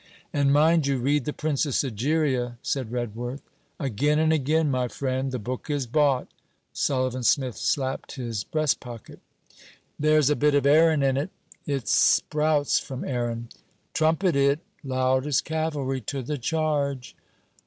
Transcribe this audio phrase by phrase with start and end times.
[0.33, 3.43] 'And mind you read THE PRINCESS EGERIA,' said Redworth.
[3.79, 5.31] 'Again and again, my friend.
[5.31, 6.27] The book is bought.'
[6.73, 9.19] Sullivan Smith slapped his breastpocket.
[9.99, 11.29] 'There's a bit of Erin in it.'
[11.67, 13.49] 'It sprouts from Erin.'
[13.93, 17.15] 'Trumpet it.' 'Loud as cavalry to the charge!'